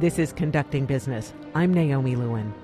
This 0.00 0.20
is 0.20 0.32
Conducting 0.32 0.86
Business. 0.86 1.32
I'm 1.56 1.74
Naomi 1.74 2.14
Lewin. 2.14 2.54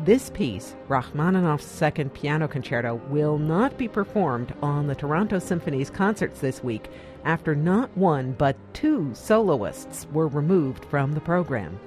This 0.00 0.28
piece, 0.28 0.76
Rachmaninoff's 0.88 1.64
Second 1.64 2.12
Piano 2.12 2.46
Concerto, 2.46 2.96
will 3.08 3.38
not 3.38 3.78
be 3.78 3.88
performed 3.88 4.52
on 4.60 4.86
the 4.86 4.94
Toronto 4.94 5.38
Symphony's 5.38 5.88
concerts 5.88 6.40
this 6.40 6.62
week 6.62 6.90
after 7.24 7.54
not 7.54 7.96
one 7.96 8.32
but 8.32 8.58
two 8.74 9.10
soloists 9.14 10.06
were 10.12 10.28
removed 10.28 10.84
from 10.84 11.12
the 11.12 11.20
program. 11.22 11.80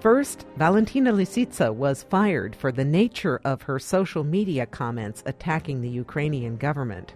First, 0.00 0.44
Valentina 0.58 1.14
Lisitsa 1.14 1.74
was 1.74 2.02
fired 2.02 2.54
for 2.54 2.70
the 2.70 2.84
nature 2.84 3.40
of 3.46 3.62
her 3.62 3.78
social 3.78 4.22
media 4.22 4.66
comments 4.66 5.22
attacking 5.24 5.80
the 5.80 5.88
Ukrainian 5.88 6.58
government. 6.58 7.14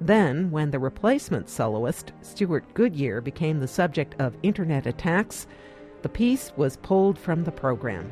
Then, 0.00 0.50
when 0.50 0.70
the 0.70 0.78
replacement 0.78 1.50
soloist, 1.50 2.12
Stewart 2.22 2.64
Goodyear, 2.72 3.20
became 3.20 3.60
the 3.60 3.68
subject 3.68 4.18
of 4.18 4.38
internet 4.42 4.86
attacks, 4.86 5.46
the 6.02 6.08
piece 6.08 6.52
was 6.56 6.76
pulled 6.78 7.18
from 7.18 7.44
the 7.44 7.52
program. 7.52 8.10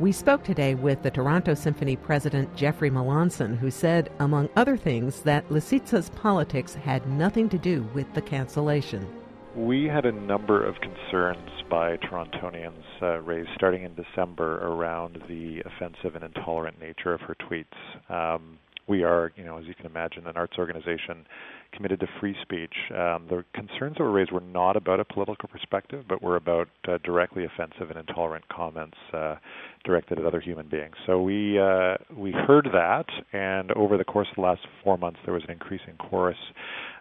We 0.00 0.12
spoke 0.12 0.44
today 0.44 0.74
with 0.74 1.02
the 1.02 1.10
Toronto 1.10 1.52
Symphony 1.52 1.94
president 1.94 2.56
Jeffrey 2.56 2.90
Melanson, 2.90 3.58
who 3.58 3.70
said, 3.70 4.10
among 4.18 4.48
other 4.56 4.76
things, 4.78 5.20
that 5.22 5.46
Lisitsa's 5.50 6.08
politics 6.10 6.74
had 6.74 7.06
nothing 7.06 7.50
to 7.50 7.58
do 7.58 7.82
with 7.92 8.10
the 8.14 8.22
cancellation. 8.22 9.06
We 9.54 9.84
had 9.84 10.06
a 10.06 10.12
number 10.12 10.64
of 10.64 10.76
concerns 10.80 11.50
by 11.68 11.98
Torontonians 11.98 12.84
uh, 13.02 13.20
raised 13.20 13.50
starting 13.54 13.82
in 13.82 13.94
December 13.94 14.58
around 14.66 15.22
the 15.28 15.60
offensive 15.66 16.14
and 16.14 16.24
intolerant 16.24 16.80
nature 16.80 17.12
of 17.12 17.20
her 17.20 17.34
tweets. 17.34 17.66
Um, 18.08 18.58
we 18.90 19.04
are, 19.04 19.30
you 19.36 19.44
know, 19.44 19.56
as 19.56 19.64
you 19.66 19.74
can 19.74 19.86
imagine, 19.86 20.26
an 20.26 20.36
arts 20.36 20.54
organization 20.58 21.24
committed 21.72 22.00
to 22.00 22.08
free 22.18 22.34
speech. 22.42 22.74
Um, 22.90 23.28
the 23.30 23.44
concerns 23.54 23.96
that 23.96 24.02
were 24.02 24.10
raised 24.10 24.32
were 24.32 24.40
not 24.40 24.76
about 24.76 24.98
a 24.98 25.04
political 25.04 25.48
perspective, 25.48 26.04
but 26.08 26.20
were 26.20 26.34
about 26.34 26.66
uh, 26.88 26.98
directly 27.04 27.44
offensive 27.44 27.88
and 27.88 27.96
intolerant 27.96 28.48
comments 28.48 28.96
uh, 29.14 29.36
directed 29.84 30.18
at 30.18 30.24
other 30.24 30.40
human 30.40 30.68
beings. 30.68 30.94
So 31.06 31.22
we 31.22 31.60
uh, 31.60 31.98
we 32.16 32.32
heard 32.32 32.68
that, 32.72 33.06
and 33.32 33.70
over 33.72 33.96
the 33.96 34.04
course 34.04 34.26
of 34.30 34.34
the 34.34 34.42
last 34.42 34.62
four 34.82 34.98
months, 34.98 35.20
there 35.24 35.34
was 35.34 35.44
an 35.44 35.52
increasing 35.52 35.94
chorus 35.96 36.38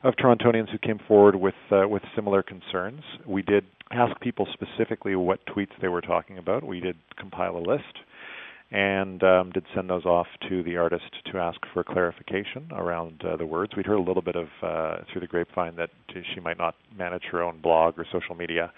of 0.03 0.13
Torontonians 0.13 0.69
who 0.69 0.78
came 0.78 1.00
forward 1.08 1.35
with 1.35 1.56
uh, 1.72 1.88
with 1.88 2.03
similar 2.16 2.44
concerns. 2.44 3.02
We 3.25 3.41
did 3.41 3.66
ask 3.91 4.19
people 4.22 4.47
specifically 4.53 5.16
what 5.16 5.39
tweets 5.47 5.73
they 5.81 5.88
were 5.88 6.02
talking 6.02 6.38
about. 6.38 6.63
We 6.63 6.81
did 6.81 6.97
compile 7.17 7.58
a 7.58 7.63
list 7.67 7.97
and 8.72 9.23
um, 9.23 9.52
did 9.52 9.66
send 9.73 9.89
those 9.89 10.06
off 10.06 10.28
to 10.48 10.62
the 10.64 10.78
artist 10.78 11.12
to 11.31 11.39
ask 11.39 11.59
for 11.73 11.84
clarification 11.84 12.67
around 12.72 13.23
uh, 13.25 13.36
the 13.36 13.45
words. 13.45 13.73
We'd 13.75 13.88
heard 13.88 13.98
a 13.98 14.02
little 14.02 14.22
bit 14.22 14.36
of 14.36 14.48
uh, 14.62 15.03
through 15.12 15.22
the 15.22 15.28
grapevine 15.28 15.75
that 15.78 15.89
she 16.34 16.39
might 16.39 16.58
not 16.58 16.75
manage 16.95 17.23
her 17.31 17.42
own 17.42 17.62
blog 17.62 17.97
or 17.97 18.06
social 18.12 18.36
media, 18.36 18.72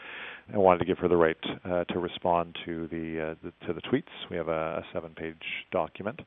and 0.48 0.58
wanted 0.62 0.80
to 0.80 0.86
give 0.86 0.98
her 1.00 1.08
the 1.08 1.18
right 1.18 1.38
uh, 1.66 1.84
to 1.86 2.00
respond 2.00 2.58
to 2.66 2.88
the, 2.88 3.32
uh, 3.32 3.36
the, 3.44 3.68
to 3.68 3.74
the 3.74 3.82
tweets. 3.82 4.04
We 4.30 4.38
have 4.38 4.48
a, 4.48 4.78
a 4.78 4.84
seven-page 4.94 5.36
document. 5.72 6.22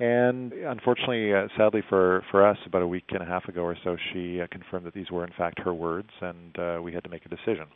And 0.00 0.52
unfortunately, 0.52 1.32
uh, 1.32 1.46
sadly 1.56 1.82
for, 1.88 2.24
for 2.30 2.44
us, 2.46 2.58
about 2.66 2.82
a 2.82 2.86
week 2.86 3.04
and 3.10 3.22
a 3.22 3.26
half 3.26 3.44
ago 3.44 3.62
or 3.62 3.76
so, 3.84 3.96
she 4.12 4.40
uh, 4.40 4.46
confirmed 4.50 4.86
that 4.86 4.94
these 4.94 5.10
were 5.10 5.24
in 5.24 5.32
fact 5.36 5.60
her 5.60 5.74
words, 5.74 6.10
and 6.20 6.82
we 6.82 6.92
had 6.92 7.04
to 7.04 7.10
make 7.10 7.26
a 7.26 7.28
decision. 7.28 7.66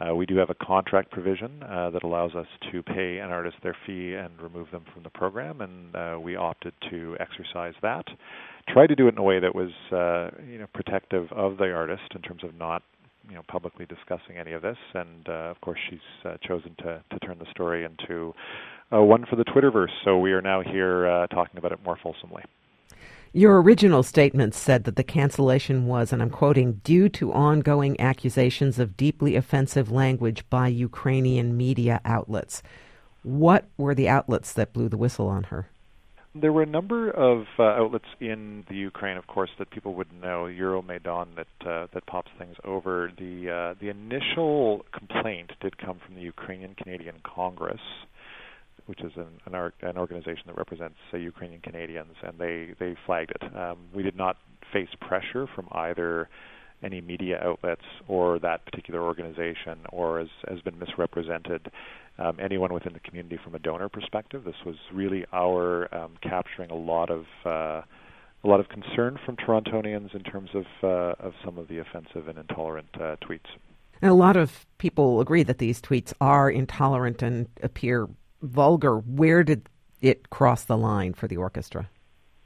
Uh, 0.00 0.14
we 0.14 0.24
do 0.24 0.36
have 0.36 0.50
a 0.50 0.54
contract 0.54 1.10
provision 1.10 1.62
uh, 1.62 1.90
that 1.90 2.02
allows 2.02 2.34
us 2.34 2.46
to 2.72 2.82
pay 2.82 3.18
an 3.18 3.30
artist 3.30 3.56
their 3.62 3.76
fee 3.86 4.14
and 4.14 4.30
remove 4.40 4.70
them 4.70 4.84
from 4.92 5.02
the 5.02 5.10
program, 5.10 5.60
and 5.60 5.94
uh, 5.94 6.18
we 6.18 6.36
opted 6.36 6.72
to 6.88 7.16
exercise 7.20 7.74
that. 7.82 8.04
Try 8.68 8.86
to 8.86 8.94
do 8.94 9.08
it 9.08 9.14
in 9.14 9.18
a 9.18 9.22
way 9.22 9.40
that 9.40 9.54
was, 9.54 9.70
uh, 9.92 10.30
you 10.46 10.58
know, 10.58 10.66
protective 10.72 11.30
of 11.32 11.58
the 11.58 11.72
artist 11.72 12.02
in 12.14 12.22
terms 12.22 12.44
of 12.44 12.54
not, 12.54 12.82
you 13.28 13.34
know, 13.34 13.42
publicly 13.48 13.86
discussing 13.86 14.38
any 14.38 14.52
of 14.52 14.62
this. 14.62 14.78
And 14.94 15.28
uh, 15.28 15.50
of 15.50 15.60
course, 15.60 15.78
she's 15.90 15.98
uh, 16.24 16.36
chosen 16.46 16.74
to 16.78 17.02
to 17.10 17.18
turn 17.20 17.38
the 17.38 17.50
story 17.50 17.84
into 17.84 18.32
one 18.90 19.24
for 19.28 19.36
the 19.36 19.44
Twitterverse. 19.44 19.92
So 20.04 20.18
we 20.18 20.32
are 20.32 20.42
now 20.42 20.62
here 20.62 21.26
talking 21.30 21.58
about 21.58 21.72
it 21.72 21.78
more 21.84 21.98
fulsomely. 22.02 22.42
Your 23.32 23.62
original 23.62 24.02
statement 24.02 24.56
said 24.56 24.82
that 24.84 24.96
the 24.96 25.04
cancellation 25.04 25.86
was, 25.86 26.12
and 26.12 26.20
I'm 26.20 26.30
quoting, 26.30 26.80
due 26.82 27.08
to 27.10 27.32
ongoing 27.32 28.00
accusations 28.00 28.80
of 28.80 28.96
deeply 28.96 29.36
offensive 29.36 29.88
language 29.88 30.44
by 30.50 30.66
Ukrainian 30.66 31.56
media 31.56 32.00
outlets. 32.04 32.60
What 33.22 33.66
were 33.76 33.94
the 33.94 34.08
outlets 34.08 34.52
that 34.54 34.72
blew 34.72 34.88
the 34.88 34.96
whistle 34.96 35.28
on 35.28 35.44
her? 35.44 35.68
There 36.34 36.52
were 36.52 36.62
a 36.62 36.66
number 36.66 37.08
of 37.08 37.46
uh, 37.56 37.62
outlets 37.62 38.08
in 38.18 38.64
the 38.68 38.74
Ukraine, 38.74 39.16
of 39.16 39.28
course, 39.28 39.50
that 39.60 39.70
people 39.70 39.94
would 39.94 40.12
know. 40.12 40.46
Euromaidan 40.46 41.28
that 41.36 41.68
uh, 41.68 41.86
that 41.92 42.06
pops 42.06 42.30
things 42.36 42.56
over. 42.64 43.12
The 43.16 43.50
uh, 43.50 43.74
the 43.80 43.90
initial 43.90 44.84
complaint 44.92 45.52
did 45.60 45.78
come 45.78 45.98
from 46.04 46.14
the 46.16 46.22
Ukrainian 46.22 46.74
Canadian 46.74 47.16
Congress, 47.24 47.80
which 48.90 49.02
is 49.02 49.12
an 49.14 49.28
an, 49.46 49.72
an 49.82 49.96
organization 49.96 50.42
that 50.46 50.56
represents 50.56 50.98
uh, 51.14 51.16
Ukrainian 51.16 51.60
Canadians, 51.60 52.16
and 52.22 52.36
they 52.38 52.74
they 52.80 52.96
flagged 53.06 53.30
it. 53.36 53.56
Um, 53.56 53.78
we 53.94 54.02
did 54.02 54.16
not 54.16 54.36
face 54.72 54.88
pressure 55.00 55.46
from 55.54 55.68
either 55.70 56.28
any 56.82 57.00
media 57.00 57.40
outlets 57.42 57.84
or 58.08 58.40
that 58.40 58.64
particular 58.64 59.00
organization, 59.00 59.78
or 59.90 60.18
as 60.18 60.28
has 60.48 60.60
been 60.60 60.76
misrepresented, 60.78 61.70
um, 62.18 62.36
anyone 62.40 62.72
within 62.74 62.92
the 62.92 63.00
community 63.00 63.38
from 63.44 63.54
a 63.54 63.60
donor 63.60 63.88
perspective. 63.88 64.42
This 64.44 64.64
was 64.66 64.76
really 64.92 65.24
our 65.32 65.94
um, 65.94 66.14
capturing 66.20 66.70
a 66.70 66.76
lot 66.92 67.10
of 67.10 67.26
uh, 67.46 67.82
a 68.42 68.48
lot 68.52 68.58
of 68.58 68.68
concern 68.68 69.18
from 69.24 69.36
Torontonians 69.36 70.14
in 70.14 70.24
terms 70.24 70.50
of 70.54 70.64
uh, 70.82 71.26
of 71.26 71.34
some 71.44 71.58
of 71.58 71.68
the 71.68 71.78
offensive 71.78 72.26
and 72.26 72.38
intolerant 72.38 72.88
uh, 72.94 73.14
tweets. 73.22 73.50
And 74.02 74.10
a 74.10 74.14
lot 74.14 74.36
of 74.36 74.66
people 74.78 75.20
agree 75.20 75.42
that 75.42 75.58
these 75.58 75.80
tweets 75.80 76.12
are 76.20 76.50
intolerant 76.50 77.22
and 77.22 77.48
appear 77.62 78.08
vulgar, 78.42 78.98
where 78.98 79.42
did 79.42 79.68
it 80.00 80.30
cross 80.30 80.64
the 80.64 80.76
line 80.76 81.14
for 81.14 81.28
the 81.28 81.36
orchestra? 81.36 81.88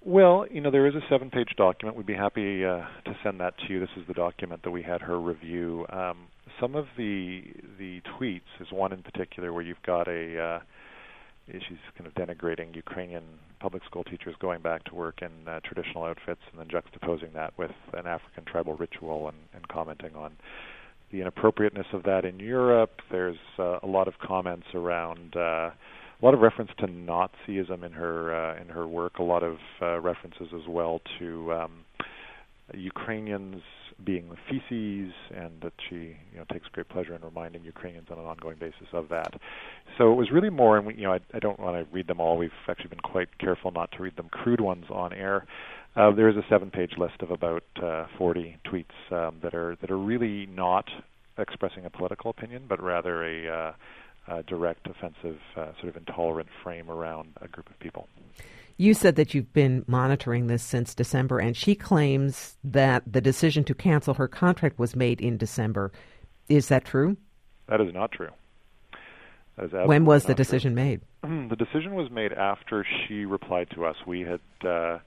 Well, 0.07 0.47
you 0.51 0.61
know, 0.61 0.71
there 0.71 0.87
is 0.87 0.95
a 0.95 1.01
seven 1.09 1.31
page 1.31 1.55
document. 1.57 1.97
We'd 1.97 2.07
be 2.07 2.15
happy 2.15 2.65
uh, 2.65 2.83
to 3.07 3.17
send 3.23 3.41
that 3.41 3.55
to 3.59 3.73
you. 3.73 3.81
This 3.81 3.89
is 3.97 4.07
the 4.07 4.13
document 4.13 4.63
that 4.65 4.71
we 4.71 4.83
had 4.83 5.01
her 5.01 5.19
review. 5.19 5.87
Um, 5.89 6.29
some 6.61 6.75
of 6.75 6.87
the 6.99 7.43
the 7.79 8.03
tweets 8.03 8.43
is 8.61 8.71
one 8.71 8.93
in 8.93 9.03
particular 9.03 9.53
where 9.53 9.63
you've 9.63 9.83
got 9.83 10.07
a 10.07 10.39
uh, 10.39 10.59
she's 11.47 11.79
kind 11.97 12.07
of 12.07 12.15
denigrating 12.15 12.75
Ukrainian 12.75 13.23
public 13.61 13.85
school 13.85 14.05
teachers 14.05 14.35
going 14.41 14.61
back 14.61 14.85
to 14.85 14.95
work 14.95 15.23
in 15.23 15.49
uh, 15.49 15.61
traditional 15.65 16.05
outfits 16.05 16.41
and 16.51 16.61
then 16.61 16.69
juxtaposing 16.69 17.33
that 17.33 17.57
with 17.59 17.73
an 17.95 18.07
African 18.07 18.45
tribal 18.45 18.75
ritual 18.75 19.29
and, 19.29 19.37
and 19.55 19.67
commenting 19.69 20.15
on 20.15 20.37
the 21.13 21.21
inappropriateness 21.21 21.87
of 21.93 22.03
that 22.05 22.25
in 22.25 22.41
Europe. 22.41 23.01
There's 23.11 23.37
uh, 23.59 23.79
a 23.83 23.87
lot 23.87 24.09
of 24.09 24.15
comments 24.19 24.67
around 24.75 25.37
uh, 25.37 25.71
a 25.71 26.25
lot 26.25 26.35
of 26.35 26.41
reference 26.41 26.71
to 26.79 26.87
Nazism 26.87 27.85
in 27.85 27.93
her 27.93 28.35
uh, 28.35 28.61
in 28.61 28.69
her 28.69 28.87
work. 28.87 29.19
A 29.19 29.23
lot 29.23 29.43
of 29.43 29.57
uh, 29.83 30.01
references 30.01 30.49
as 30.55 30.67
well 30.69 31.01
to 31.19 31.53
um, 31.53 31.85
Ukrainians 32.73 33.63
being 34.05 34.29
the 34.29 34.37
feces, 34.49 35.13
and 35.35 35.61
that 35.63 35.73
she 35.89 36.17
you 36.33 36.39
know 36.39 36.45
takes 36.53 36.67
great 36.69 36.89
pleasure 36.89 37.15
in 37.15 37.23
reminding 37.23 37.65
Ukrainians 37.65 38.09
on 38.11 38.19
an 38.19 38.25
ongoing 38.25 38.57
basis 38.59 38.89
of 38.93 39.09
that. 39.11 39.35
So 39.99 40.13
it 40.13 40.17
was 40.17 40.31
really 40.33 40.51
more, 40.51 40.79
and 40.79 40.87
we, 40.87 40.95
you 40.95 41.03
know 41.03 41.13
I, 41.13 41.21
I 41.33 41.39
don't 41.39 41.61
want 41.61 41.77
to 41.77 41.95
read 41.95 42.07
them 42.07 42.21
all. 42.21 42.37
We've 42.37 42.51
actually 42.69 42.89
been 42.89 43.01
quite 43.01 43.39
careful 43.39 43.71
not 43.71 43.93
to 43.93 44.03
read 44.03 44.17
them 44.17 44.29
crude 44.31 44.61
ones 44.61 44.87
on 44.91 45.13
air. 45.13 45.47
Uh, 45.97 46.11
there 46.11 46.29
is 46.29 46.37
a 46.37 46.45
seven-page 46.49 46.93
list 46.99 47.21
of 47.21 47.31
about 47.31 47.63
uh, 47.81 48.07
40 48.19 48.57
tweets 48.65 49.13
um, 49.13 49.37
that 49.43 49.55
are 49.55 49.77
that 49.81 49.91
are 49.91 49.99
really 49.99 50.47
not 50.47 50.89
expressing 51.39 51.85
a 51.85 51.91
political 51.91 52.31
opinion, 52.31 52.65
but 52.69 52.83
rather 52.83 53.25
a, 53.25 53.49
uh, 53.49 53.73
a 54.29 54.43
direct, 54.45 54.87
offensive, 54.87 55.39
uh, 55.57 55.73
sort 55.81 55.89
of 55.89 55.97
intolerant 55.97 56.49
frame 56.63 56.91
around 56.91 57.29
a 57.41 57.49
group 57.49 57.69
of 57.69 57.79
people. 57.79 58.09
You 58.77 58.93
said 58.93 59.15
that 59.17 59.35
you've 59.35 59.53
been 59.53 59.85
monitoring 59.87 60.49
this 60.49 60.63
since 60.63 60.95
December, 60.95 61.39
and 61.39 61.57
she 61.57 61.77
claims 61.77 62.57
that 62.65 63.05
the 63.07 63.21
decision 63.21 63.63
to 63.65 63.75
cancel 63.75 64.15
her 64.15 64.27
contract 64.27 64.79
was 64.81 64.97
made 64.97 65.21
in 65.21 65.37
December. 65.37 65.93
Is 66.49 66.69
that 66.69 66.85
true? 66.85 67.17
That 67.69 67.81
is 67.81 67.95
not 67.95 68.11
true. 68.11 68.31
when 69.57 70.05
was 70.05 70.25
the 70.25 70.35
decision 70.35 70.75
true. 70.75 70.85
made? 70.85 71.01
the 71.23 71.57
decision 71.57 71.95
was 71.95 72.11
made 72.11 72.33
after 72.33 72.85
she 73.07 73.25
replied 73.25 73.71
to 73.71 73.85
us. 73.85 73.97
We 74.07 74.23
had 74.23 74.41
uh, 74.69 74.99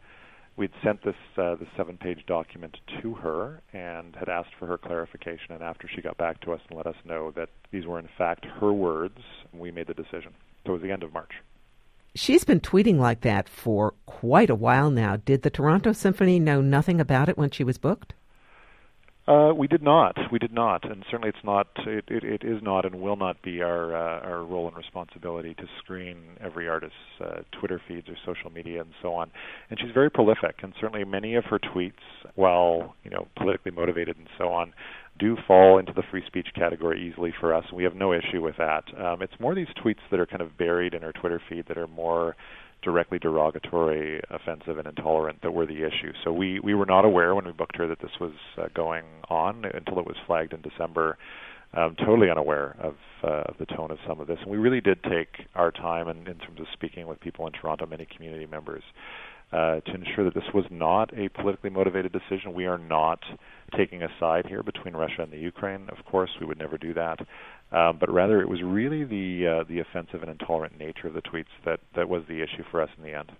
we'd 0.57 0.71
sent 0.83 1.03
this 1.03 1.15
uh, 1.37 1.55
the 1.55 1.67
seven 1.77 1.97
page 1.97 2.25
document 2.27 2.77
to 3.01 3.13
her 3.13 3.61
and 3.73 4.15
had 4.15 4.27
asked 4.27 4.53
for 4.59 4.65
her 4.65 4.77
clarification 4.77 5.51
and 5.51 5.61
after 5.61 5.87
she 5.87 6.01
got 6.01 6.17
back 6.17 6.41
to 6.41 6.51
us 6.51 6.59
and 6.67 6.77
let 6.77 6.87
us 6.87 6.95
know 7.05 7.31
that 7.31 7.49
these 7.71 7.85
were 7.85 7.99
in 7.99 8.09
fact 8.17 8.45
her 8.59 8.73
words 8.73 9.19
we 9.53 9.71
made 9.71 9.87
the 9.87 9.93
decision. 9.93 10.33
So 10.65 10.71
it 10.71 10.73
was 10.73 10.81
the 10.81 10.91
end 10.91 11.03
of 11.03 11.13
march. 11.13 11.31
She's 12.15 12.43
been 12.43 12.59
tweeting 12.59 12.97
like 12.97 13.21
that 13.21 13.47
for 13.47 13.93
quite 14.07 14.49
a 14.49 14.55
while 14.55 14.89
now. 14.89 15.17
Did 15.17 15.43
the 15.43 15.51
toronto 15.51 15.91
symphony 15.93 16.39
know 16.39 16.61
nothing 16.61 16.99
about 16.99 17.29
it 17.29 17.37
when 17.37 17.51
she 17.51 17.63
was 17.63 17.77
booked 17.77 18.13
uh, 19.27 19.53
we 19.53 19.67
did 19.67 19.83
not. 19.83 20.15
We 20.31 20.39
did 20.39 20.53
not, 20.53 20.89
and 20.89 21.03
certainly 21.11 21.29
it's 21.29 21.43
not. 21.43 21.67
It, 21.85 22.05
it, 22.07 22.23
it 22.23 22.43
is 22.43 22.61
not, 22.63 22.85
and 22.85 23.01
will 23.01 23.17
not 23.17 23.41
be 23.41 23.61
our 23.61 23.95
uh, 23.95 24.25
our 24.25 24.43
role 24.43 24.67
and 24.67 24.77
responsibility 24.77 25.53
to 25.55 25.63
screen 25.83 26.17
every 26.39 26.69
artist's 26.69 26.95
uh, 27.19 27.41
Twitter 27.59 27.81
feeds 27.87 28.07
or 28.07 28.15
social 28.25 28.49
media 28.49 28.81
and 28.81 28.91
so 29.01 29.13
on. 29.13 29.29
And 29.69 29.79
she's 29.79 29.91
very 29.93 30.09
prolific, 30.09 30.55
and 30.63 30.73
certainly 30.79 31.03
many 31.03 31.35
of 31.35 31.43
her 31.45 31.59
tweets, 31.59 31.93
while 32.35 32.95
you 33.03 33.11
know 33.11 33.27
politically 33.35 33.71
motivated 33.71 34.17
and 34.17 34.27
so 34.37 34.47
on, 34.47 34.73
do 35.19 35.35
fall 35.45 35.77
into 35.77 35.91
the 35.93 36.03
free 36.09 36.23
speech 36.25 36.47
category 36.55 37.09
easily 37.09 37.33
for 37.39 37.53
us, 37.53 37.65
we 37.73 37.83
have 37.83 37.95
no 37.95 38.13
issue 38.13 38.41
with 38.41 38.55
that. 38.57 38.83
Um, 38.97 39.21
it's 39.21 39.33
more 39.39 39.55
these 39.55 39.67
tweets 39.83 39.99
that 40.09 40.19
are 40.19 40.25
kind 40.25 40.41
of 40.41 40.57
buried 40.57 40.93
in 40.93 41.01
her 41.01 41.11
Twitter 41.11 41.41
feed 41.49 41.65
that 41.67 41.77
are 41.77 41.87
more 41.87 42.35
directly 42.81 43.19
derogatory, 43.19 44.21
offensive, 44.29 44.77
and 44.77 44.87
intolerant 44.87 45.41
that 45.41 45.51
were 45.51 45.65
the 45.65 45.85
issue. 45.85 46.13
So 46.23 46.31
we 46.31 46.59
we 46.59 46.73
were 46.73 46.85
not 46.85 47.05
aware 47.05 47.35
when 47.35 47.45
we 47.45 47.51
booked 47.51 47.77
her 47.77 47.87
that 47.87 47.99
this 47.99 48.11
was 48.19 48.33
uh, 48.57 48.67
going 48.73 49.05
on 49.29 49.65
until 49.65 49.99
it 49.99 50.05
was 50.05 50.15
flagged 50.25 50.53
in 50.53 50.61
December. 50.61 51.17
Um, 51.73 51.95
totally 51.99 52.29
unaware 52.29 52.77
of 52.79 52.95
uh, 53.23 53.43
the 53.59 53.65
tone 53.65 53.91
of 53.91 53.97
some 54.07 54.21
of 54.21 54.27
this, 54.27 54.37
and 54.41 54.49
we 54.49 54.57
really 54.57 54.79
did 54.79 55.03
take 55.03 55.47
our 55.53 55.69
time 55.69 56.07
in, 56.07 56.19
in 56.19 56.37
terms 56.37 56.61
of 56.61 56.65
speaking 56.71 57.07
with 57.07 57.19
people 57.19 57.45
in 57.45 57.51
Toronto, 57.51 57.85
many 57.85 58.07
community 58.15 58.45
members, 58.45 58.83
uh, 59.51 59.79
to 59.81 59.93
ensure 59.93 60.25
that 60.25 60.33
this 60.33 60.53
was 60.53 60.65
not 60.69 61.17
a 61.17 61.29
politically 61.29 61.69
motivated 61.69 62.11
decision. 62.11 62.53
We 62.53 62.65
are 62.65 62.77
not 62.77 63.23
taking 63.75 64.03
a 64.03 64.09
side 64.19 64.45
here 64.45 64.63
between 64.63 64.95
Russia 64.95 65.21
and 65.21 65.31
the 65.31 65.37
Ukraine. 65.37 65.89
Of 65.89 66.05
course, 66.05 66.31
we 66.39 66.45
would 66.45 66.59
never 66.59 66.77
do 66.77 66.93
that. 66.93 67.19
Um, 67.71 67.97
but 67.99 68.11
rather, 68.11 68.41
it 68.41 68.49
was 68.49 68.61
really 68.61 69.03
the 69.03 69.47
uh, 69.47 69.63
the 69.67 69.79
offensive 69.79 70.21
and 70.21 70.31
intolerant 70.31 70.77
nature 70.79 71.07
of 71.07 71.13
the 71.13 71.21
tweets 71.21 71.45
that 71.65 71.79
that 71.95 72.09
was 72.09 72.23
the 72.27 72.41
issue 72.41 72.63
for 72.71 72.81
us 72.81 72.89
in 72.97 73.03
the 73.03 73.17
end. 73.17 73.31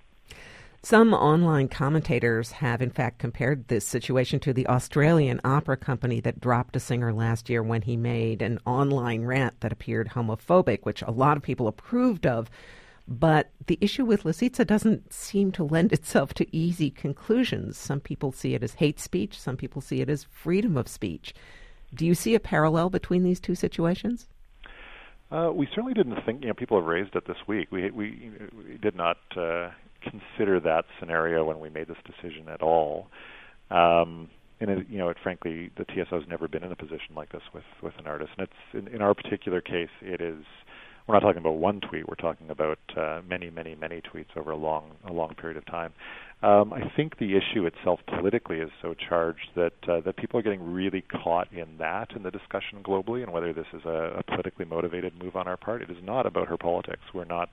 Some 0.84 1.14
online 1.14 1.68
commentators 1.70 2.52
have, 2.54 2.82
in 2.82 2.92
fact, 2.92 3.20
compared 3.20 3.68
this 3.68 3.86
situation 3.86 4.40
to 4.42 4.54
the 4.54 4.68
Australian 4.68 5.42
opera 5.44 5.76
company 5.76 6.22
that 6.22 6.40
dropped 6.40 6.76
a 6.76 6.80
singer 6.80 7.12
last 7.12 7.50
year 7.50 7.64
when 7.64 7.82
he 7.82 7.98
made 7.98 8.42
an 8.42 8.60
online 8.66 9.26
rant 9.26 9.60
that 9.62 9.74
appeared 9.74 10.10
homophobic, 10.10 10.84
which 10.84 11.02
a 11.02 11.12
lot 11.12 11.36
of 11.36 11.44
people 11.44 11.68
approved 11.68 12.26
of. 12.26 12.50
But 13.08 13.52
the 13.68 13.78
issue 13.80 14.04
with 14.04 14.24
Lisitsa 14.24 14.68
doesn't 14.68 15.14
seem 15.14 15.52
to 15.54 15.64
lend 15.64 15.94
itself 15.94 16.34
to 16.36 16.56
easy 16.56 16.90
conclusions. 16.90 17.78
Some 17.78 18.02
people 18.02 18.34
see 18.34 18.54
it 18.54 18.64
as 18.64 18.74
hate 18.74 19.00
speech, 19.00 19.40
some 19.40 19.56
people 19.56 19.82
see 19.82 20.02
it 20.02 20.10
as 20.10 20.26
freedom 20.26 20.76
of 20.76 20.90
speech. 20.90 21.34
Do 21.94 22.06
you 22.06 22.14
see 22.14 22.36
a 22.36 22.40
parallel 22.40 22.90
between 22.90 23.24
these 23.24 23.40
two 23.40 23.56
situations? 23.56 24.28
Uh, 25.32 25.52
we 25.54 25.68
certainly 25.68 25.94
didn't 25.94 26.22
think. 26.26 26.42
You 26.42 26.50
know, 26.50 26.54
people 26.54 26.78
have 26.78 26.88
raised 26.88 27.16
it 27.16 27.28
this 27.28 27.38
week. 27.48 27.70
We 27.72 27.90
we, 27.92 28.32
we 28.54 28.78
did 28.78 28.96
not 28.96 29.18
uh, 29.36 29.72
consider 30.02 30.60
that 30.62 30.86
scenario 31.00 31.46
when 31.46 31.60
we 31.60 31.70
made 31.70 31.88
this 31.88 31.98
decision 32.06 32.48
at 32.50 32.62
all. 32.62 33.08
Um, 33.70 34.30
and 34.60 34.70
it, 34.70 34.88
you 34.90 34.98
know, 34.98 35.10
it, 35.10 35.18
frankly, 35.22 35.70
the 35.78 35.86
TSO 35.86 36.20
has 36.20 36.28
never 36.30 36.48
been 36.48 36.64
in 36.64 36.72
a 36.72 36.76
position 36.76 37.16
like 37.16 37.32
this 37.32 37.44
with 37.54 37.66
with 37.82 37.94
an 38.00 38.08
artist. 38.08 38.32
And 38.38 38.48
it's 38.48 38.88
in, 38.88 38.94
in 38.96 39.02
our 39.02 39.14
particular 39.14 39.62
case, 39.62 39.90
it 40.02 40.22
is 40.22 40.44
we're 41.08 41.16
not 41.16 41.22
talking 41.22 41.40
about 41.40 41.56
one 41.56 41.80
tweet. 41.80 42.08
We're 42.08 42.16
talking 42.16 42.50
about 42.50 42.80
uh, 42.98 43.22
many, 43.28 43.50
many, 43.50 43.76
many 43.76 44.02
tweets 44.02 44.36
over 44.36 44.52
a 44.52 44.58
long, 44.58 44.92
a 45.08 45.14
long 45.14 45.36
period 45.36 45.58
of 45.58 45.66
time. 45.66 45.94
Um, 46.44 46.74
I 46.74 46.92
think 46.96 47.18
the 47.18 47.36
issue 47.38 47.66
itself 47.66 48.02
politically 48.08 48.58
is 48.58 48.70
so 48.82 48.94
charged 48.94 49.50
that 49.56 49.74
uh, 49.88 50.02
that 50.02 50.18
people 50.18 50.40
are 50.40 50.44
getting 50.44 50.74
really 50.74 51.02
caught 51.02 51.52
in 51.52 51.78
that 51.80 52.12
in 52.16 52.24
the 52.24 52.30
discussion 52.30 52.84
globally, 52.84 53.24
and 53.24 53.32
whether 53.32 53.54
this 53.54 53.66
is 53.74 53.82
a, 53.86 54.20
a 54.20 54.24
politically 54.24 54.66
motivated 54.66 55.14
move 55.18 55.36
on 55.36 55.48
our 55.48 55.58
part. 55.58 55.82
It 55.82 55.90
is 55.90 55.98
not 56.04 56.26
about 56.26 56.50
her 56.50 56.58
politics. 56.58 57.02
We're 57.14 57.26
not 57.26 57.50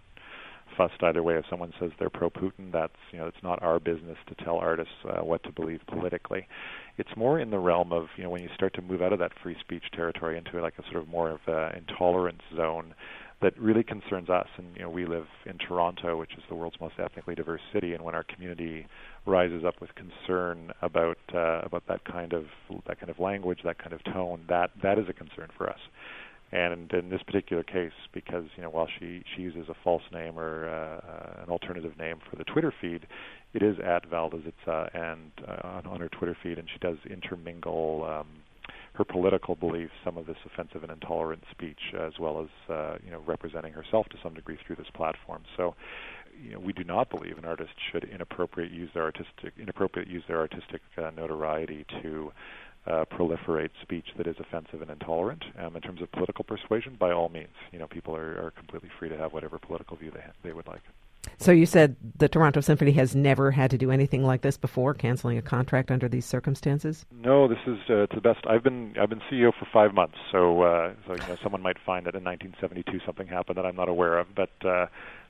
fussed 0.77 1.03
either 1.03 1.23
way. 1.23 1.37
If 1.37 1.45
someone 1.49 1.73
says 1.81 1.93
they're 1.99 2.11
pro-Putin, 2.11 2.73
that's 2.73 2.93
you 3.13 3.19
know 3.19 3.27
it's 3.27 3.43
not 3.43 3.63
our 3.63 3.79
business 3.79 4.19
to 4.27 4.45
tell 4.45 4.57
artists 4.57 4.93
uh, 5.09 5.25
what 5.25 5.43
to 5.45 5.53
believe 5.53 5.81
politically. 5.87 6.47
It's 6.99 7.17
more 7.17 7.39
in 7.41 7.51
the 7.51 7.59
realm 7.59 7.93
of 7.93 8.09
you 8.17 8.25
know 8.25 8.31
when 8.31 8.43
you 8.43 8.51
start 8.55 8.75
to 8.75 8.83
move 8.83 9.01
out 9.01 9.13
of 9.13 9.19
that 9.21 9.33
free 9.43 9.57
speech 9.61 9.85
territory 9.95 10.37
into 10.37 10.61
like 10.61 10.75
a 10.79 10.83
sort 10.91 11.03
of 11.03 11.09
more 11.09 11.31
of 11.31 11.41
an 11.47 11.79
intolerance 11.89 12.43
zone 12.55 12.95
that 13.43 13.59
really 13.59 13.83
concerns 13.83 14.31
us. 14.31 14.49
And 14.57 14.69
you 14.77 14.83
know, 14.83 14.91
we 14.91 15.07
live 15.07 15.27
in 15.47 15.59
Toronto, 15.59 16.17
which 16.19 16.33
is 16.37 16.43
the 16.49 16.55
world's 16.55 16.81
most 16.81 16.95
ethnically 16.99 17.35
diverse 17.35 17.61
city, 17.73 17.95
and 17.95 18.03
when 18.05 18.15
our 18.15 18.25
community 18.25 18.87
rises 19.27 19.65
up 19.65 19.81
with 19.81 19.91
concern 19.95 20.73
about 20.83 21.19
uh, 21.35 21.61
about 21.63 21.85
that 21.89 22.05
kind 22.05 22.33
of 22.33 22.45
that 22.87 22.99
kind 22.99 23.11
of 23.11 23.19
language, 23.19 23.61
that 23.65 23.79
kind 23.79 23.93
of 23.93 24.03
tone, 24.05 24.45
that 24.49 24.71
that 24.83 24.99
is 24.99 25.07
a 25.09 25.13
concern 25.13 25.49
for 25.57 25.69
us. 25.69 25.81
And 26.53 26.93
in 26.93 27.11
this 27.11 27.23
particular 27.23 27.65
case, 27.65 27.93
because 28.13 28.45
you 28.57 28.63
know, 28.63 28.71
while 28.71 28.89
she 28.99 29.25
she 29.35 29.43
uses 29.43 29.69
a 29.69 29.75
false 29.83 30.05
name 30.13 30.39
or 30.39 30.69
uh, 30.69 31.43
an 31.43 31.51
alternative 31.51 31.99
name 31.99 32.19
for 32.31 32.37
the 32.37 32.45
Twitter 32.45 32.73
feed, 32.81 33.07
it 33.55 33.63
is 33.63 33.77
at 33.85 34.09
ValLisitsa 34.09 34.95
and 34.95 35.33
uh, 35.49 35.67
on, 35.67 35.87
on 35.87 36.01
her 36.01 36.09
Twitter 36.09 36.37
feed, 36.43 36.59
and 36.59 36.69
she 36.73 36.79
does 36.79 36.97
intermingle. 37.11 38.05
Um, 38.05 38.27
her 38.95 39.05
political 39.05 39.57
beliefs, 39.57 39.93
some 40.05 40.17
of 40.17 40.27
this 40.27 40.37
offensive 40.47 40.83
and 40.83 40.93
intolerant 40.93 41.43
speech, 41.51 41.81
as 41.99 42.13
well 42.19 42.41
as 42.41 42.75
uh, 42.75 42.97
you 43.05 43.11
know 43.11 43.23
representing 43.27 43.73
herself 43.73 44.07
to 44.11 44.17
some 44.23 44.35
degree 44.35 44.59
through 44.67 44.77
this 44.77 44.91
platform. 44.95 45.43
So, 45.57 45.75
you 46.43 46.53
know, 46.53 46.61
we 46.61 46.73
do 46.73 46.85
not 46.85 47.11
believe 47.11 47.37
an 47.37 47.45
artist 47.45 47.73
should 47.91 48.05
inappropriate 48.05 48.71
use 48.71 48.91
their 48.95 49.05
artistic 49.05 49.53
inappropriate 49.59 50.09
use 50.09 50.23
their 50.29 50.39
artistic 50.39 50.81
uh, 50.97 51.11
notoriety 51.17 51.85
to 52.03 52.33
uh, 52.87 53.05
proliferate 53.11 53.71
speech 53.83 54.07
that 54.17 54.27
is 54.27 54.37
offensive 54.39 54.83
and 54.83 54.91
intolerant. 54.91 55.45
Um, 55.59 55.75
in 55.75 55.83
terms 55.83 56.03
of 56.03 56.13
political 56.13 56.45
persuasion, 56.45 56.97
by 56.99 57.13
all 57.13 57.29
means, 57.29 57.55
you 57.73 57.79
know, 57.79 57.89
people 57.89 58.15
are, 58.15 58.47
are 58.47 58.53
completely 58.57 58.91
free 58.99 59.09
to 59.09 59.17
have 59.17 59.33
whatever 59.33 59.59
political 59.59 59.97
view 59.97 60.11
they 60.13 60.21
ha- 60.21 60.33
they 60.43 60.53
would 60.53 60.67
like. 60.67 60.83
So 61.39 61.53
you 61.53 61.67
said 61.67 61.97
the 62.19 62.29
Toronto 62.29 62.61
Symphony 62.61 62.93
has 62.93 63.15
never 63.15 63.51
had 63.51 63.71
to 63.71 63.79
do 63.79 63.91
anything 63.91 64.25
like 64.25 64.43
this 64.43 64.57
before, 64.57 64.95
canceling 64.95 65.39
a 65.39 65.43
contract 65.43 65.91
under 65.91 66.09
these 66.09 66.25
circumstances. 66.25 67.05
No, 67.11 67.49
this 67.49 67.59
is 67.67 67.79
uh, 67.89 68.07
to 68.07 68.15
the 68.15 68.21
best. 68.21 68.47
I've 68.47 68.63
been 68.63 68.95
I've 69.01 69.11
been 69.11 69.23
CEO 69.31 69.53
for 69.59 69.67
five 69.73 69.95
months, 69.95 70.17
so 70.31 70.63
uh, 70.63 70.93
so 71.07 71.13
you 71.15 71.29
know 71.29 71.37
someone 71.43 71.63
might 71.63 71.79
find 71.85 72.07
that 72.07 72.15
in 72.15 72.25
1972 72.25 73.05
something 73.05 73.27
happened 73.27 73.59
that 73.59 73.67
I'm 73.67 73.77
not 73.77 73.89
aware 73.89 74.19
of, 74.19 74.35
but. 74.35 74.51
Uh, 74.65 74.87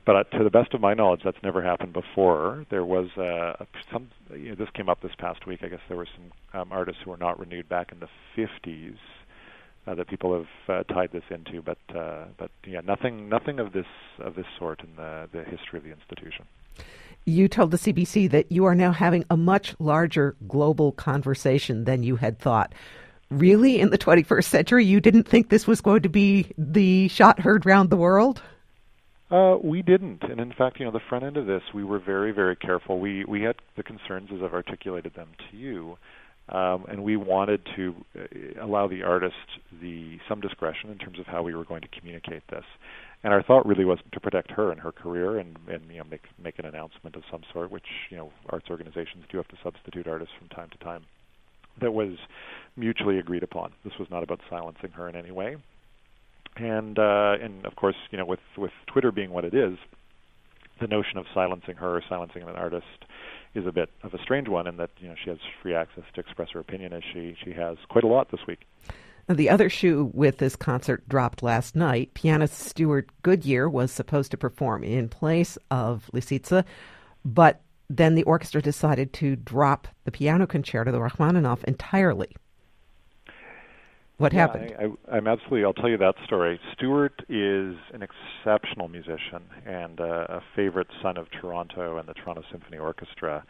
but 0.07 0.17
uh, 0.17 0.25
to 0.37 0.45
the 0.45 0.51
best 0.51 0.75
of 0.75 0.83
my 0.83 0.93
knowledge, 0.93 1.23
that's 1.25 1.43
never 1.43 1.63
happened 1.63 1.95
before. 1.95 2.67
There 2.69 2.85
was 2.85 3.09
uh, 3.17 3.65
some. 3.91 4.11
You 4.31 4.51
know, 4.51 4.55
this 4.55 4.69
came 4.75 4.91
up 4.91 5.01
this 5.01 5.15
past 5.17 5.47
week. 5.47 5.61
I 5.63 5.69
guess 5.69 5.81
there 5.89 5.97
were 5.97 6.09
some 6.15 6.61
um, 6.61 6.73
artists 6.73 7.01
who 7.03 7.11
were 7.11 7.17
not 7.17 7.41
renewed 7.41 7.71
back 7.71 7.91
in 7.91 8.01
the 8.01 8.09
50s 8.37 8.99
uh, 9.87 9.95
that 9.95 10.09
people 10.09 10.35
have 10.35 10.49
uh, 10.69 10.95
tied 10.95 11.13
this 11.13 11.25
into, 11.31 11.63
but 11.63 11.79
uh, 11.95 12.25
but 12.37 12.51
yeah, 12.67 12.81
nothing 12.81 13.29
nothing 13.29 13.59
of 13.59 13.73
this 13.73 13.87
of 14.19 14.35
this 14.35 14.47
sort 14.59 14.81
in 14.83 14.97
the 14.97 15.29
the 15.33 15.45
history 15.45 15.79
of 15.79 15.85
the 15.85 15.93
institution. 15.93 16.47
You 17.27 17.49
told 17.49 17.71
the 17.71 17.79
CBC 17.79 18.31
that 18.31 18.53
you 18.53 18.65
are 18.67 18.75
now 18.75 18.93
having 18.93 19.25
a 19.31 19.37
much 19.37 19.75
larger 19.79 20.37
global 20.47 20.93
conversation 20.93 21.85
than 21.85 22.03
you 22.03 22.17
had 22.17 22.39
thought. 22.39 22.75
Really, 23.31 23.81
in 23.81 23.89
the 23.89 23.97
21st 23.97 24.45
century, 24.45 24.85
you 24.85 25.01
didn't 25.01 25.27
think 25.27 25.49
this 25.49 25.67
was 25.67 25.81
going 25.81 26.03
to 26.03 26.11
be 26.11 26.53
the 26.59 27.09
shot 27.09 27.41
heard 27.41 27.65
round 27.65 27.89
the 27.89 27.97
world? 27.97 28.43
Uh, 29.31 29.57
we 29.63 29.81
didn't, 29.81 30.23
and 30.23 30.39
in 30.39 30.53
fact, 30.53 30.79
you 30.79 30.85
know, 30.85 30.93
the 30.93 31.01
front 31.09 31.25
end 31.25 31.39
of 31.39 31.47
this, 31.47 31.63
we 31.73 31.83
were 31.83 31.99
very, 31.99 32.31
very 32.31 32.55
careful. 32.55 33.01
We 33.01 33.25
we 33.25 33.43
had 33.43 33.57
the 33.77 33.83
concerns 33.83 34.31
as 34.33 34.43
I've 34.43 34.53
articulated 34.53 35.15
them 35.15 35.29
to 35.51 35.57
you, 35.57 35.97
um, 36.49 36.85
and 36.89 37.03
we 37.03 37.17
wanted 37.17 37.67
to 37.77 37.95
uh, 38.19 38.65
allow 38.65 38.87
the 38.87 39.03
artist 39.03 39.35
the 39.81 40.19
some 40.29 40.41
discretion 40.41 40.91
in 40.91 40.99
terms 40.99 41.19
of 41.19 41.27
how 41.27 41.43
we 41.43 41.55
were 41.55 41.65
going 41.65 41.81
to 41.81 41.89
communicate 41.89 42.43
this. 42.51 42.65
And 43.23 43.33
our 43.33 43.43
thought 43.43 43.65
really 43.65 43.87
was 43.87 43.99
to 44.13 44.21
protect 44.21 44.51
her 44.51 44.71
and 44.71 44.79
her 44.81 44.93
career, 44.93 45.39
and, 45.39 45.57
and 45.69 45.83
you 45.91 45.99
know 45.99 46.05
make 46.11 46.23
make 46.43 46.59
an 46.59 46.67
announcement 46.67 47.17
of 47.17 47.23
some 47.31 47.43
sort, 47.53 47.71
which 47.71 47.87
you 48.11 48.19
know 48.19 48.31
arts 48.51 48.67
organizations 48.69 49.25
do 49.31 49.39
have 49.39 49.49
to 49.49 49.57
substitute 49.63 50.07
artists 50.07 50.35
from 50.39 50.49
time 50.49 50.69
to 50.71 50.79
time. 50.85 51.05
That 51.81 51.93
was 51.93 52.17
mutually 52.77 53.19
agreed 53.19 53.43
upon. 53.43 53.73
This 53.83 53.95
was 53.99 54.09
not 54.11 54.23
about 54.23 54.41
silencing 54.51 54.91
her 54.91 55.09
in 55.09 55.17
any 55.17 55.31
way. 55.31 55.57
And 56.57 56.99
uh, 56.99 57.37
and 57.43 57.65
of 57.65 57.75
course, 57.77 57.97
you 58.11 58.19
know, 58.19 58.27
with 58.27 58.41
with 58.59 58.73
Twitter 58.87 59.11
being 59.11 59.31
what 59.31 59.47
it 59.47 59.55
is, 59.55 59.79
the 60.81 60.87
notion 60.87 61.17
of 61.17 61.25
silencing 61.33 61.77
her 61.77 61.97
or 61.97 62.03
silencing 62.07 62.43
an 62.43 62.51
artist 62.51 62.85
is 63.55 63.67
a 63.67 63.73
bit 63.73 63.91
of 64.03 64.15
a 64.15 64.19
strange 64.23 64.49
one 64.49 64.67
in 64.67 64.77
that 64.77 64.91
you 64.99 65.09
know 65.09 65.15
she 65.23 65.31
has 65.31 65.39
free 65.63 65.75
access 65.75 66.05
to 66.15 66.21
express 66.21 66.51
her 66.51 66.61
opinion 66.61 66.93
as 66.93 67.03
she 67.13 67.37
she 67.45 67.53
has 67.53 67.77
quite 67.89 68.05
a 68.05 68.09
lot 68.09 68.31
this 68.31 68.41
week. 68.47 68.67
The 69.29 69.49
other 69.49 69.71
shoe 69.71 70.11
with 70.13 70.37
this 70.37 70.55
concert 70.55 71.09
dropped 71.09 71.43
last 71.43 71.75
night. 71.75 72.13
Pianist 72.13 72.59
Stewart 72.59 73.09
Goodyear 73.23 73.71
was 73.71 73.91
supposed 73.91 74.31
to 74.33 74.37
perform 74.37 74.85
in 74.85 75.09
place 75.09 75.57
of 75.71 76.11
Lisitsa, 76.13 76.65
but 77.25 77.63
then 77.89 78.17
the 78.17 78.23
orchestra 78.25 78.61
decided 78.61 79.15
to 79.15 79.37
drop 79.37 79.89
the 80.05 80.13
piano 80.13 80.47
concerto, 80.47 80.93
the 80.93 81.01
Rachmaninoff, 81.01 81.65
entirely. 81.65 82.37
What 84.19 84.33
yeah, 84.33 84.41
happened? 84.41 84.97
I, 85.11 85.17
am 85.17 85.27
absolutely. 85.27 85.65
I'll 85.65 85.73
tell 85.73 85.89
you 85.89 85.99
that 85.99 86.15
story. 86.25 86.61
Stewart 86.75 87.21
is 87.29 87.75
an 87.93 88.03
exceptional 88.03 88.89
musician 88.89 89.43
and 89.67 90.01
uh, 90.01 90.27
a 90.29 90.41
favorite 90.55 90.87
son 91.03 91.17
of 91.17 91.27
Toronto 91.41 91.99
and 91.99 92.09
the 92.09 92.15
Toronto 92.15 92.43
Symphony 92.51 92.79
Orchestra. 92.79 93.45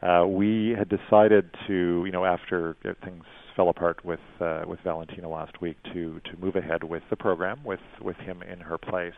Uh, 0.00 0.26
we 0.26 0.74
had 0.76 0.88
decided 0.88 1.50
to, 1.66 2.02
you 2.06 2.12
know, 2.12 2.24
after 2.24 2.76
things 3.04 3.24
fell 3.54 3.68
apart 3.68 4.04
with 4.04 4.20
uh, 4.40 4.62
with 4.66 4.78
Valentina 4.84 5.28
last 5.28 5.60
week, 5.60 5.76
to 5.92 6.20
to 6.20 6.36
move 6.38 6.56
ahead 6.56 6.82
with 6.82 7.02
the 7.10 7.16
program 7.16 7.62
with 7.64 7.80
with 8.00 8.16
him 8.16 8.42
in 8.42 8.60
her 8.60 8.78
place. 8.78 9.14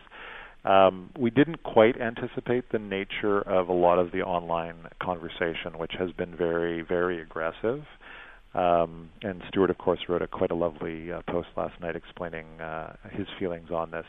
Um, 0.65 1.11
we 1.19 1.31
didn't 1.31 1.63
quite 1.63 2.01
anticipate 2.01 2.71
the 2.73 2.79
nature 2.79 3.41
of 3.41 3.69
a 3.69 3.73
lot 3.73 3.99
of 3.99 4.11
the 4.11 4.23
online 4.23 4.89
conversation, 5.01 5.79
which 5.79 5.93
has 5.99 6.11
been 6.13 6.37
very, 6.37 6.83
very 6.83 7.21
aggressive. 7.23 7.85
Um, 8.55 9.11
and 9.23 9.43
Stewart, 9.49 9.71
of 9.71 9.79
course, 9.79 10.01
wrote 10.09 10.23
a 10.23 10.27
quite 10.27 10.51
a 10.51 10.55
lovely 10.55 11.13
uh, 11.13 11.23
post 11.29 11.49
last 11.57 11.81
night 11.81 11.97
explaining 11.97 12.47
uh, 12.61 12.97
his 13.11 13.27
feelings 13.39 13.71
on 13.71 13.91
this. 13.91 14.07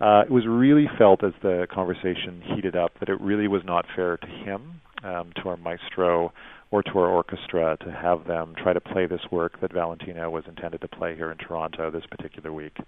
Uh, 0.00 0.22
it 0.24 0.30
was 0.30 0.46
really 0.46 0.88
felt 0.98 1.22
as 1.22 1.32
the 1.42 1.66
conversation 1.70 2.42
heated 2.54 2.74
up 2.76 2.92
that 3.00 3.08
it 3.08 3.20
really 3.20 3.48
was 3.48 3.62
not 3.64 3.84
fair 3.94 4.16
to 4.16 4.26
him, 4.26 4.80
um, 5.02 5.30
to 5.36 5.48
our 5.48 5.56
maestro, 5.56 6.32
or 6.70 6.82
to 6.82 6.98
our 6.98 7.08
orchestra 7.08 7.76
to 7.84 7.90
have 7.90 8.26
them 8.26 8.54
try 8.56 8.72
to 8.72 8.80
play 8.80 9.06
this 9.06 9.20
work 9.30 9.60
that 9.60 9.72
Valentino 9.72 10.30
was 10.30 10.44
intended 10.46 10.80
to 10.80 10.88
play 10.88 11.16
here 11.16 11.30
in 11.30 11.38
Toronto 11.38 11.90
this 11.90 12.04
particular 12.06 12.52
week. 12.52 12.78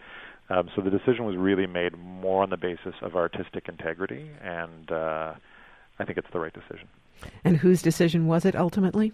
Um, 0.50 0.70
so 0.74 0.82
the 0.82 0.90
decision 0.90 1.24
was 1.24 1.36
really 1.36 1.66
made 1.66 1.98
more 1.98 2.42
on 2.42 2.50
the 2.50 2.56
basis 2.56 2.94
of 3.00 3.16
artistic 3.16 3.68
integrity, 3.68 4.30
and 4.42 4.90
uh, 4.90 5.34
I 5.98 6.04
think 6.04 6.18
it's 6.18 6.28
the 6.32 6.40
right 6.40 6.52
decision. 6.52 6.88
And 7.44 7.56
whose 7.56 7.82
decision 7.82 8.26
was 8.26 8.44
it 8.44 8.54
ultimately? 8.54 9.12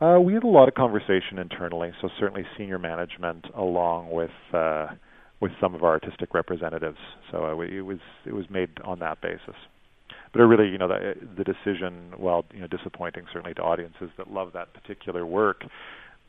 Uh, 0.00 0.18
we 0.20 0.34
had 0.34 0.44
a 0.44 0.48
lot 0.48 0.68
of 0.68 0.74
conversation 0.74 1.38
internally, 1.38 1.90
so 2.02 2.08
certainly 2.18 2.44
senior 2.58 2.78
management, 2.78 3.46
along 3.54 4.10
with 4.10 4.30
uh, 4.52 4.88
with 5.40 5.52
some 5.60 5.74
of 5.74 5.82
our 5.82 5.92
artistic 5.92 6.34
representatives. 6.34 6.98
So 7.30 7.44
uh, 7.46 7.60
it 7.60 7.80
was 7.80 7.98
it 8.26 8.34
was 8.34 8.50
made 8.50 8.70
on 8.84 8.98
that 8.98 9.20
basis. 9.20 9.56
But 10.32 10.42
it 10.42 10.44
really, 10.44 10.68
you 10.68 10.76
know, 10.76 10.88
the, 10.88 11.14
the 11.36 11.44
decision, 11.44 12.12
while 12.16 12.44
you 12.52 12.60
know 12.60 12.66
disappointing 12.66 13.24
certainly 13.32 13.54
to 13.54 13.62
audiences 13.62 14.10
that 14.18 14.30
love 14.30 14.52
that 14.52 14.74
particular 14.74 15.24
work, 15.24 15.64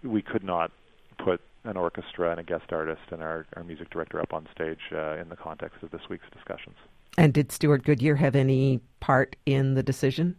we 0.02 0.22
could 0.22 0.44
not 0.44 0.72
put 1.18 1.42
an 1.66 1.76
orchestra 1.76 2.32
and 2.32 2.40
a 2.40 2.44
guest 2.44 2.72
artist 2.72 3.02
and 3.12 3.22
our, 3.22 3.46
our 3.58 3.64
music 3.64 3.90
director 3.90 4.22
up 4.22 4.34
on 4.34 4.48
stage 4.56 4.80
uh, 4.94 5.16
in 5.16 5.28
the 5.28 5.36
context 5.36 5.84
of 5.84 5.92
this 5.92 6.02
week's 6.10 6.30
discussions. 6.34 6.76
And 7.18 7.34
did 7.34 7.52
Stewart 7.52 7.84
Goodyear 7.84 8.16
have 8.16 8.36
any 8.36 8.80
part 9.02 9.36
in 9.46 9.74
the 9.74 9.84
decision? 9.84 10.38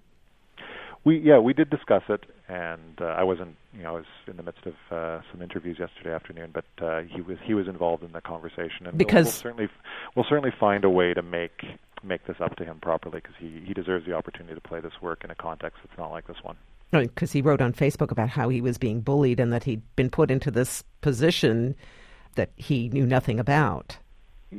We 1.04 1.18
yeah 1.18 1.38
we 1.38 1.52
did 1.52 1.70
discuss 1.70 2.02
it, 2.08 2.24
and 2.48 3.00
uh, 3.00 3.04
I 3.04 3.22
wasn't 3.22 3.56
you 3.74 3.82
know 3.82 3.90
I 3.90 3.92
was 3.92 4.04
in 4.26 4.36
the 4.36 4.42
midst 4.42 4.66
of 4.66 4.74
uh, 4.90 5.20
some 5.30 5.42
interviews 5.42 5.78
yesterday 5.78 6.14
afternoon, 6.14 6.52
but 6.52 6.64
uh, 6.84 7.02
he 7.02 7.20
was 7.20 7.36
he 7.44 7.54
was 7.54 7.68
involved 7.68 8.02
in 8.02 8.12
the 8.12 8.20
conversation, 8.20 8.86
and 8.86 8.96
because 8.96 9.24
we'll, 9.24 9.24
we'll 9.24 9.32
certainly 9.32 9.68
we'll 10.14 10.26
certainly 10.28 10.52
find 10.58 10.84
a 10.84 10.90
way 10.90 11.14
to 11.14 11.22
make 11.22 11.64
make 12.02 12.26
this 12.26 12.36
up 12.40 12.56
to 12.56 12.64
him 12.64 12.78
properly 12.80 13.20
because 13.20 13.34
he 13.38 13.62
he 13.66 13.74
deserves 13.74 14.06
the 14.06 14.14
opportunity 14.14 14.54
to 14.54 14.60
play 14.60 14.80
this 14.80 14.94
work 15.00 15.24
in 15.24 15.30
a 15.30 15.34
context 15.34 15.78
that's 15.84 15.98
not 15.98 16.10
like 16.10 16.26
this 16.26 16.42
one. 16.42 16.56
Because 16.90 17.32
he 17.32 17.42
wrote 17.42 17.60
on 17.60 17.74
Facebook 17.74 18.10
about 18.10 18.30
how 18.30 18.48
he 18.48 18.62
was 18.62 18.78
being 18.78 19.02
bullied 19.02 19.40
and 19.40 19.52
that 19.52 19.64
he'd 19.64 19.82
been 19.94 20.08
put 20.08 20.30
into 20.30 20.50
this 20.50 20.82
position 21.02 21.76
that 22.36 22.50
he 22.56 22.88
knew 22.88 23.04
nothing 23.04 23.38
about. 23.38 23.98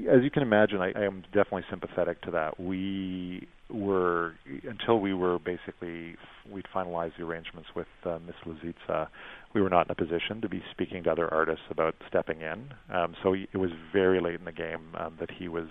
As 0.07 0.21
you 0.21 0.29
can 0.29 0.43
imagine, 0.43 0.79
I, 0.79 0.91
I 0.95 1.05
am 1.05 1.23
definitely 1.33 1.63
sympathetic 1.71 2.21
to 2.21 2.31
that. 2.31 2.59
We 2.59 3.47
were 3.69 4.35
until 4.67 4.99
we 4.99 5.13
were 5.13 5.39
basically 5.39 6.15
we'd 6.51 6.65
finalized 6.73 7.17
the 7.17 7.23
arrangements 7.23 7.69
with 7.75 7.87
uh, 8.05 8.17
Miss 8.25 8.35
Lisitsa, 8.45 9.07
we 9.53 9.61
were 9.61 9.69
not 9.69 9.87
in 9.87 9.91
a 9.91 9.95
position 9.95 10.41
to 10.41 10.49
be 10.49 10.63
speaking 10.71 11.03
to 11.03 11.11
other 11.11 11.31
artists 11.33 11.65
about 11.69 11.95
stepping 12.07 12.41
in. 12.41 12.69
Um, 12.93 13.15
so 13.21 13.33
it 13.33 13.57
was 13.57 13.71
very 13.93 14.19
late 14.19 14.35
in 14.35 14.45
the 14.45 14.51
game 14.51 14.95
um, 14.97 15.17
that 15.19 15.29
he 15.31 15.47
was 15.47 15.67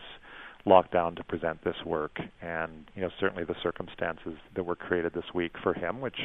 locked 0.65 0.93
down 0.93 1.17
to 1.17 1.25
present 1.25 1.63
this 1.65 1.77
work, 1.85 2.19
and 2.41 2.87
you 2.95 3.03
know 3.03 3.11
certainly 3.19 3.45
the 3.45 3.57
circumstances 3.63 4.35
that 4.55 4.65
were 4.65 4.77
created 4.77 5.13
this 5.15 5.35
week 5.35 5.53
for 5.63 5.75
him, 5.75 6.01
which 6.01 6.19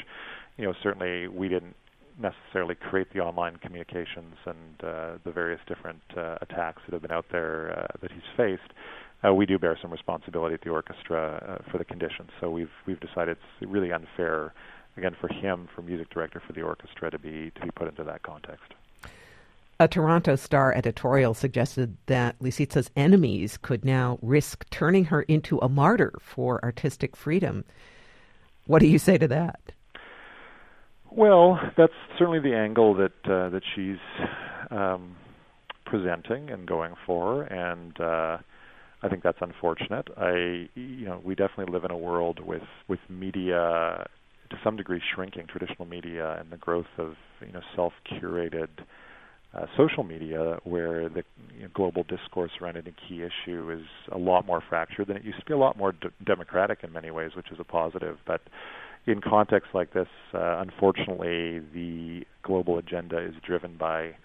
you 0.58 0.66
know 0.66 0.74
certainly 0.84 1.28
we 1.28 1.48
didn't 1.48 1.76
necessarily 2.22 2.76
create 2.76 3.12
the 3.14 3.20
online 3.20 3.56
communications 3.58 4.36
and 4.46 4.84
uh, 4.84 5.14
the 5.24 5.32
various 5.32 5.60
different 5.68 6.02
uh, 6.16 6.38
attacks 6.42 6.82
that 6.86 6.94
have 6.94 7.02
been 7.02 7.12
out 7.12 7.26
there 7.32 7.80
uh, 7.80 7.98
that 8.02 8.12
he's 8.12 8.22
faced 8.38 8.72
uh, 9.26 9.34
we 9.34 9.46
do 9.46 9.58
bear 9.58 9.78
some 9.82 9.92
responsibility 9.92 10.54
at 10.54 10.62
the 10.62 10.70
orchestra 10.70 11.60
uh, 11.66 11.72
for 11.72 11.78
the 11.78 11.86
conditions. 11.86 12.30
So 12.40 12.50
we've 12.50 12.72
we've 12.86 13.00
decided 13.00 13.38
it's 13.60 13.72
really 13.72 13.92
unfair, 13.92 14.54
again, 14.98 15.16
for 15.20 15.28
him, 15.28 15.68
for 15.74 15.82
music 15.82 16.10
director, 16.10 16.42
for 16.46 16.54
the 16.54 16.62
orchestra 16.62 17.12
to 17.12 17.20
be 17.20 17.52
to 17.56 17.62
be 17.62 17.72
put 17.72 17.88
into 17.88 18.04
that 18.04 18.24
context. 18.24 18.74
A 19.80 19.88
Toronto 19.88 20.36
Star 20.36 20.74
editorial 20.74 21.34
suggested 21.34 21.98
that 22.06 22.40
Lisitsa's 22.40 22.92
enemies 22.96 23.58
could 23.58 23.84
now 23.84 24.20
risk 24.22 24.70
turning 24.70 25.06
her 25.06 25.24
into 25.24 25.58
a 25.60 25.68
martyr 25.68 26.14
for 26.22 26.64
artistic 26.64 27.16
freedom. 27.16 27.66
What 28.66 28.80
do 28.80 28.88
you 28.88 29.00
say 29.00 29.18
to 29.18 29.28
that? 29.28 29.60
Well, 31.10 31.60
that's 31.76 31.94
certainly 32.18 32.40
the 32.40 32.56
angle 32.56 32.94
that 32.96 33.12
uh, 33.26 33.50
that 33.50 33.64
she's 33.76 33.98
um, 34.70 35.16
presenting 35.86 36.50
and 36.50 36.66
going 36.66 36.94
for, 37.06 37.44
and 37.44 38.00
uh, 38.00 38.38
I 39.04 39.10
think 39.10 39.22
that's 39.22 39.38
unfortunate. 39.42 40.08
I, 40.18 40.70
you 40.76 41.06
know, 41.06 41.22
we 41.24 41.36
definitely 41.36 41.74
live 41.74 41.84
in 41.84 41.92
a 41.92 41.98
world 41.98 42.40
with 42.40 42.64
with 42.88 43.00
media 43.10 44.08
to 44.50 44.58
some 44.64 44.78
degree 44.78 45.02
shrinking 45.14 45.48
traditional 45.48 45.86
media 45.86 46.38
and 46.40 46.50
the 46.52 46.58
growth 46.58 46.88
of 46.98 47.16
you 47.46 47.52
know 47.52 47.62
self-curated 47.76 48.70
uh, 49.54 49.66
social 49.78 50.04
media, 50.04 50.58
where 50.64 51.10
the 51.10 51.24
you 51.56 51.64
know, 51.64 51.68
global 51.74 52.04
discourse 52.04 52.52
around 52.62 52.78
any 52.78 52.94
key 53.08 53.22
issue 53.22 53.72
is 53.72 53.86
a 54.12 54.18
lot 54.18 54.46
more 54.46 54.64
fractured 54.68 55.08
than 55.08 55.18
it 55.18 55.24
used 55.24 55.40
to 55.40 55.46
be, 55.46 55.54
a 55.54 55.58
lot 55.58 55.78
more 55.78 55.92
d- 55.92 56.08
democratic 56.26 56.80
in 56.84 56.92
many 56.92 57.12
ways, 57.12 57.32
which 57.36 57.52
is 57.52 57.60
a 57.60 57.64
positive. 57.64 58.18
But 58.26 58.42
in 59.06 59.22
contexts 59.22 59.74
like 59.76 59.94
this, 59.94 60.08
uh, 60.34 60.60
unfortunately, 60.62 61.60
the 61.74 62.24
global 62.42 62.78
agenda 62.80 63.20
is 63.20 63.34
driven 63.46 63.78
by 63.78 64.16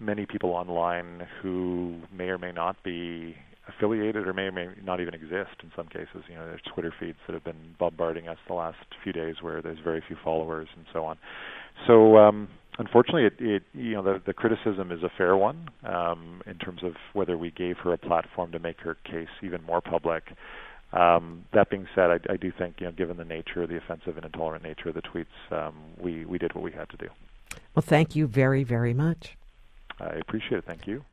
many 0.00 0.26
people 0.26 0.50
online 0.50 1.28
who 1.40 2.00
may 2.12 2.24
or 2.24 2.38
may 2.38 2.50
not 2.50 2.82
be 2.82 3.36
affiliated 3.76 4.26
or 4.26 4.32
may 4.32 4.42
or 4.42 4.52
may 4.52 4.68
not 4.84 5.00
even 5.00 5.14
exist 5.14 5.62
in 5.62 5.70
some 5.76 5.86
cases. 5.86 6.24
You 6.28 6.36
know, 6.36 6.46
there's 6.46 6.62
Twitter 6.62 6.92
feeds 6.98 7.18
that 7.26 7.34
have 7.34 7.44
been 7.44 7.74
bombarding 7.78 8.28
us 8.28 8.38
the 8.46 8.54
last 8.54 8.78
few 9.02 9.12
days 9.12 9.36
where 9.40 9.62
there's 9.62 9.78
very 9.78 10.02
few 10.06 10.16
followers 10.22 10.68
and 10.76 10.84
so 10.92 11.04
on. 11.04 11.18
So 11.86 12.16
um, 12.18 12.48
unfortunately, 12.78 13.24
it, 13.24 13.34
it 13.38 13.62
you 13.74 13.92
know 13.92 14.02
the, 14.02 14.22
the 14.24 14.32
criticism 14.32 14.92
is 14.92 15.02
a 15.02 15.10
fair 15.16 15.36
one 15.36 15.68
um, 15.84 16.42
in 16.46 16.58
terms 16.58 16.82
of 16.82 16.94
whether 17.12 17.36
we 17.36 17.50
gave 17.50 17.78
her 17.78 17.92
a 17.92 17.98
platform 17.98 18.52
to 18.52 18.58
make 18.58 18.80
her 18.80 18.96
case 19.04 19.28
even 19.42 19.62
more 19.64 19.80
public. 19.80 20.24
Um, 20.92 21.46
that 21.54 21.70
being 21.70 21.88
said, 21.94 22.10
I, 22.10 22.32
I 22.32 22.36
do 22.36 22.52
think 22.56 22.76
you 22.80 22.86
know, 22.86 22.92
given 22.92 23.16
the 23.16 23.24
nature, 23.24 23.66
the 23.66 23.78
offensive 23.78 24.16
and 24.16 24.26
intolerant 24.26 24.62
nature 24.62 24.90
of 24.90 24.94
the 24.94 25.02
tweets, 25.02 25.26
um, 25.50 25.74
we 25.98 26.24
we 26.24 26.38
did 26.38 26.54
what 26.54 26.62
we 26.62 26.72
had 26.72 26.88
to 26.90 26.96
do. 26.96 27.08
Well, 27.74 27.84
thank 27.86 28.14
you 28.14 28.26
very 28.26 28.64
very 28.64 28.94
much. 28.94 29.36
I 30.00 30.14
appreciate 30.14 30.58
it. 30.58 30.64
Thank 30.66 30.86
you. 30.86 31.04